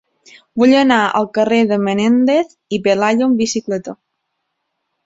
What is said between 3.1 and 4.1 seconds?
amb bicicleta.